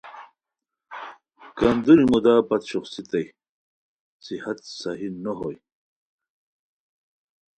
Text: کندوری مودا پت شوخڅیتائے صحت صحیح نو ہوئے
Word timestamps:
کندوری 1.57 2.05
مودا 2.11 2.35
پت 2.47 2.61
شوخڅیتائے 2.69 3.25
صحت 4.25 4.57
صحیح 4.81 5.13
نو 5.23 5.33
ہوئے 5.39 5.57